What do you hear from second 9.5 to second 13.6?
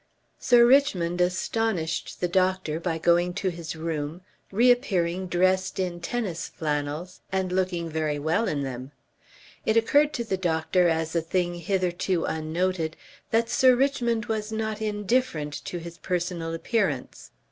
It occurred to the doctor as a thing hitherto unnoted that